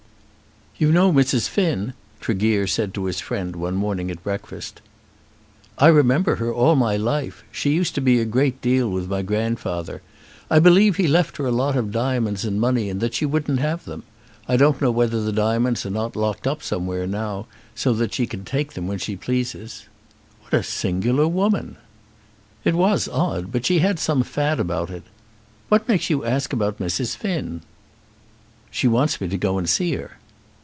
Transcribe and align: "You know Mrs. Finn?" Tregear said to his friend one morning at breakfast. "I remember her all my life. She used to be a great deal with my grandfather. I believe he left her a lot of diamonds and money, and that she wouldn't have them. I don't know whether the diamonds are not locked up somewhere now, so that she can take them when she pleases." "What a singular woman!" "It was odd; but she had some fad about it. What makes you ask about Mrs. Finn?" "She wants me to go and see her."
"You 0.77 0.91
know 0.91 1.13
Mrs. 1.13 1.47
Finn?" 1.47 1.93
Tregear 2.19 2.65
said 2.65 2.91
to 2.95 3.05
his 3.05 3.19
friend 3.19 3.55
one 3.55 3.75
morning 3.75 4.09
at 4.09 4.23
breakfast. 4.23 4.81
"I 5.77 5.89
remember 5.89 6.37
her 6.37 6.51
all 6.51 6.75
my 6.75 6.97
life. 6.97 7.43
She 7.51 7.69
used 7.71 7.93
to 7.93 8.01
be 8.01 8.19
a 8.19 8.25
great 8.25 8.63
deal 8.63 8.89
with 8.89 9.07
my 9.07 9.21
grandfather. 9.21 10.01
I 10.49 10.57
believe 10.57 10.95
he 10.95 11.07
left 11.07 11.37
her 11.37 11.45
a 11.45 11.51
lot 11.51 11.75
of 11.77 11.91
diamonds 11.91 12.45
and 12.45 12.59
money, 12.59 12.89
and 12.89 12.99
that 12.99 13.13
she 13.13 13.27
wouldn't 13.27 13.59
have 13.59 13.85
them. 13.85 14.01
I 14.47 14.57
don't 14.57 14.81
know 14.81 14.89
whether 14.89 15.21
the 15.21 15.31
diamonds 15.31 15.85
are 15.85 15.91
not 15.91 16.15
locked 16.15 16.47
up 16.47 16.63
somewhere 16.63 17.05
now, 17.05 17.45
so 17.75 17.93
that 17.93 18.15
she 18.15 18.25
can 18.25 18.43
take 18.43 18.73
them 18.73 18.87
when 18.87 18.97
she 18.97 19.15
pleases." 19.15 19.85
"What 20.41 20.53
a 20.55 20.63
singular 20.63 21.27
woman!" 21.27 21.77
"It 22.63 22.73
was 22.73 23.07
odd; 23.07 23.51
but 23.51 23.67
she 23.67 23.79
had 23.81 23.99
some 23.99 24.23
fad 24.23 24.59
about 24.59 24.89
it. 24.89 25.03
What 25.69 25.87
makes 25.87 26.09
you 26.09 26.25
ask 26.25 26.51
about 26.51 26.79
Mrs. 26.79 27.15
Finn?" 27.15 27.61
"She 28.71 28.87
wants 28.87 29.21
me 29.21 29.27
to 29.27 29.37
go 29.37 29.59
and 29.59 29.69
see 29.69 29.93
her." 29.93 30.17